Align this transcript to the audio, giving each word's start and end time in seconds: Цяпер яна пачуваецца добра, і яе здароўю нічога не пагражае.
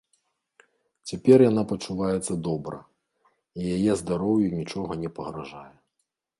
Цяпер 1.11 1.37
яна 1.51 1.63
пачуваецца 1.73 2.33
добра, 2.49 2.79
і 3.61 3.77
яе 3.77 3.93
здароўю 4.03 4.47
нічога 4.59 4.91
не 5.07 5.17
пагражае. 5.19 5.71